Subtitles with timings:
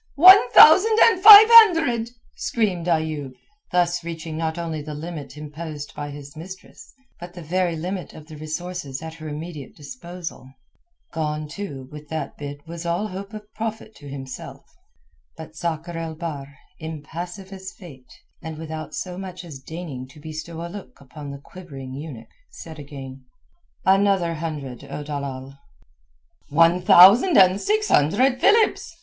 [0.15, 3.33] "One thousand and five hundred," screamed Ayoub,
[3.71, 8.25] thus reaching not only the limit imposed by his mistress, but the very limit of
[8.25, 10.49] the resources at her immediate disposal.
[11.11, 14.65] Gone, too, with that bid was all hope of profit to himself.
[15.37, 18.11] But Sakr el Bahr, impassive as Fate,
[18.41, 22.79] and without so much as deigning to bestow a look upon the quivering eunuch, said
[22.79, 23.25] again—
[23.85, 25.59] "Another hundred, O dalal."
[26.49, 28.97] "One thousand and six hundred philips!"